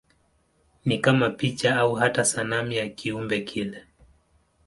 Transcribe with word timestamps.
Ni 0.85 0.97
kama 0.99 1.29
picha 1.29 1.75
au 1.75 1.93
hata 1.95 2.25
sanamu 2.25 2.71
ya 2.71 2.89
kiumbe 2.89 3.41
kile. 3.41 3.85